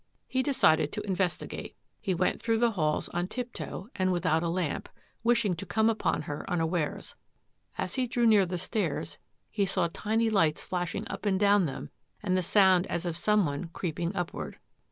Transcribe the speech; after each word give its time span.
He 0.27 0.41
decided 0.41 0.91
to 0.93 1.05
investigate. 1.05 1.75
He 1.99 2.15
went 2.15 2.41
through 2.41 2.57
the 2.57 2.71
halls 2.71 3.07
on 3.09 3.27
tiptoe 3.27 3.89
and 3.95 4.11
without 4.11 4.41
a 4.41 4.49
lamp, 4.49 4.89
wishing 5.23 5.55
to 5.57 5.63
come 5.67 5.91
upon 5.91 6.23
her 6.23 6.43
unawares. 6.49 7.13
As 7.77 7.93
he 7.93 8.07
drew 8.07 8.25
near 8.25 8.47
the 8.47 8.57
stairs 8.57 9.19
he 9.51 9.63
saw 9.67 9.89
tiny 9.93 10.31
lights 10.31 10.63
flashing 10.63 11.07
up 11.07 11.27
and 11.27 11.39
down 11.39 11.67
them 11.67 11.91
and 12.23 12.35
the 12.35 12.41
sound 12.41 12.87
as 12.87 13.05
of 13.05 13.15
someone 13.15 13.69
creeping 13.73 14.15
upward. 14.15 14.57